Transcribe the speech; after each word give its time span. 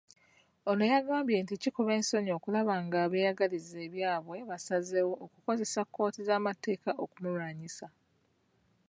Ono 0.69 0.83
yagambye 0.93 1.37
nti 1.43 1.55
kikuba 1.61 1.91
ensonyi 1.99 2.31
okulaba 2.37 2.71
ng'abantu 2.81 2.93
abeeyagaliza 3.05 3.77
ebyabwe 3.87 4.37
basazeewo 4.49 5.13
okukozesa 5.25 5.81
kkooti 5.85 6.21
z'amateeka 6.27 6.89
okumulwanyisa. 7.03 7.85